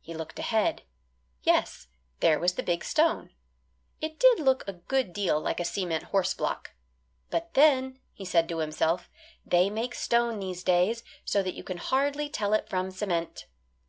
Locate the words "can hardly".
11.64-12.28